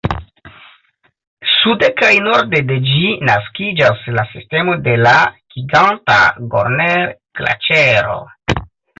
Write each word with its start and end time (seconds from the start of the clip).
Sude 1.55 1.89
kaj 1.97 2.07
norde 2.27 2.61
de 2.71 2.77
ĝi 2.87 3.01
naskiĝas 3.29 4.01
la 4.19 4.23
sistemo 4.29 4.75
de 4.87 4.95
la 5.01 5.11
giganta 5.57 6.17
Gorner-Glaĉero. 6.55 8.17